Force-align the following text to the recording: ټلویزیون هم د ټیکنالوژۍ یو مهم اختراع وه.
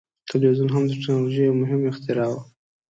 ټلویزیون 0.27 0.69
هم 0.71 0.83
د 0.85 0.89
ټیکنالوژۍ 0.95 1.43
یو 1.45 1.59
مهم 1.63 1.81
اختراع 1.91 2.29
وه. 2.31 2.41